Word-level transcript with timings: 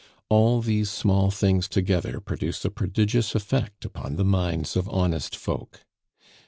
All 0.29 0.61
these 0.63 0.89
small 0.89 1.29
things 1.29 1.67
together 1.69 2.19
produce 2.19 2.65
a 2.65 2.71
prodigious 2.71 3.35
effect 3.35 3.85
upon 3.85 4.15
the 4.15 4.25
minds 4.25 4.75
of 4.75 4.89
honest 4.89 5.35
folk. 5.35 5.85